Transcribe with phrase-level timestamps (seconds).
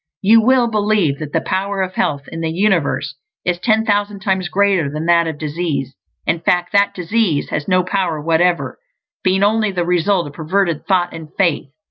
[0.23, 3.13] You will believe that the power of health in the universe
[3.45, 5.93] is ten thousand times greater than that of disease;
[6.25, 8.79] in fact, that disease has no power whatever,
[9.23, 11.69] being only the result of perverted thought and faith.